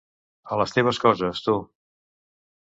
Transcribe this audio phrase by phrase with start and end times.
[0.55, 1.57] A les teves coses, tu.